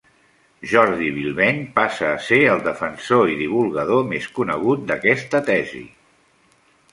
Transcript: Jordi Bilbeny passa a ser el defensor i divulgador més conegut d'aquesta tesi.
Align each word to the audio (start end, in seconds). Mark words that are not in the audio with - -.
Jordi 0.69 1.09
Bilbeny 1.17 1.59
passa 1.75 2.09
a 2.13 2.23
ser 2.27 2.39
el 2.53 2.63
defensor 2.69 3.35
i 3.35 3.37
divulgador 3.43 4.09
més 4.15 4.27
conegut 4.39 4.83
d'aquesta 4.93 5.45
tesi. 5.53 5.85